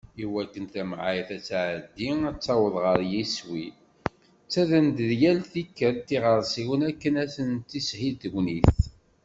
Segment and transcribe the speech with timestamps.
[0.23, 3.65] I wakken tamεayt ad tεeddi, ad taweḍ γer yiswi,
[4.45, 8.79] ttadren-d yal tikkelt iγersiwen akken ad sen-tishil tegnit.